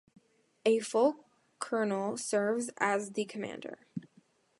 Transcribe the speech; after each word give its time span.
A 0.65 0.79
full 0.79 1.25
colonel 1.59 2.17
serves 2.17 2.71
as 2.79 3.11
the 3.11 3.23
commander. 3.25 3.85